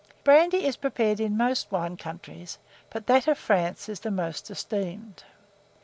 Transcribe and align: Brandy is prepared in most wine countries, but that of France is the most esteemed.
Brandy 0.23 0.65
is 0.65 0.77
prepared 0.77 1.19
in 1.19 1.37
most 1.37 1.71
wine 1.71 1.95
countries, 1.95 2.57
but 2.89 3.05
that 3.05 3.27
of 3.27 3.37
France 3.37 3.87
is 3.87 3.99
the 3.99 4.09
most 4.09 4.49
esteemed. 4.49 5.23